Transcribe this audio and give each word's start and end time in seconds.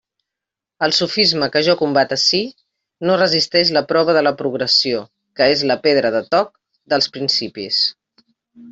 El 0.85 0.93
sofisma 0.99 1.49
que 1.55 1.61
jo 1.67 1.75
combat 1.81 2.15
ací 2.15 2.39
no 3.09 3.19
resisteix 3.21 3.73
la 3.77 3.85
prova 3.93 4.17
de 4.19 4.25
la 4.29 4.35
progressió, 4.43 5.05
que 5.39 5.53
és 5.57 5.65
la 5.75 5.81
pedra 5.89 6.15
de 6.21 6.27
toc 6.35 6.53
dels 6.95 7.15
principis. 7.19 7.89